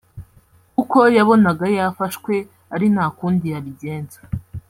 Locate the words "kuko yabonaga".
0.75-1.65